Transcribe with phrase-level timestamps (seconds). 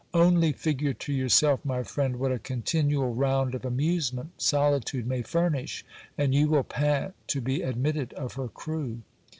[0.15, 5.21] Only figure to yourself, my friend, what a continual round of amusement soli tude may
[5.21, 5.85] furnish,
[6.17, 9.03] and you will pant to be admitted of her crew.